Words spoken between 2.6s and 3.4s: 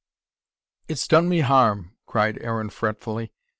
fretfully.